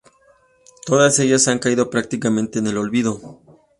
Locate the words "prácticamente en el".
1.91-2.79